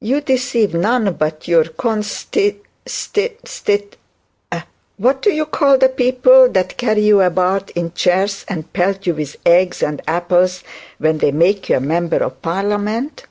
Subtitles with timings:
[0.00, 3.94] 'You deceive none but your consti stit stit;
[4.98, 9.14] what do you call the people that carry you about in chairs and pelt you
[9.14, 10.62] with eggs and apples
[10.98, 13.24] when they make you a member of parliament?'